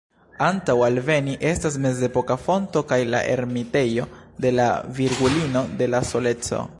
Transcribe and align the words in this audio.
Antaŭ 0.43 0.75
alveni, 0.85 1.35
estas 1.49 1.77
mezepoka 1.83 2.37
fonto 2.47 2.83
kaj 2.93 2.99
la 3.15 3.21
ermitejo 3.35 4.09
de 4.47 4.55
la 4.61 4.65
Virgulino 5.01 5.67
de 5.83 5.93
la 5.95 6.05
Soleco. 6.13 6.63